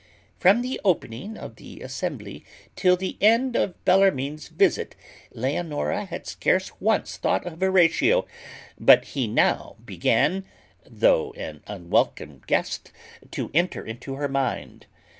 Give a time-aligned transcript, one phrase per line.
[0.39, 2.43] From the opening of the assembly
[2.75, 4.95] till the end of Bellarmine's visit,
[5.31, 8.25] Leonora had scarce once thought of Horatio;
[8.79, 10.43] but he now began,
[10.89, 12.91] though an unwelcome guest,
[13.29, 14.87] to enter into her mind.